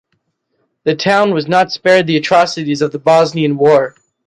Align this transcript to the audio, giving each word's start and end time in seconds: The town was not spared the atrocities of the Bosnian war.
The 0.83 0.95
town 0.95 1.31
was 1.31 1.47
not 1.47 1.71
spared 1.71 2.07
the 2.07 2.17
atrocities 2.17 2.81
of 2.81 2.91
the 2.91 2.97
Bosnian 2.97 3.55
war. 3.55 3.93